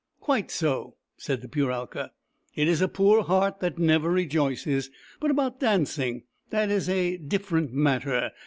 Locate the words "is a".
2.67-2.87, 6.71-7.17